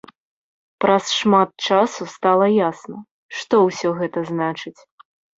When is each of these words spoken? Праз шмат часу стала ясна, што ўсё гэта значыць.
Праз 0.83 1.09
шмат 1.17 1.49
часу 1.67 2.07
стала 2.13 2.47
ясна, 2.69 2.97
што 3.41 3.55
ўсё 3.67 3.89
гэта 3.99 4.19
значыць. 4.31 4.77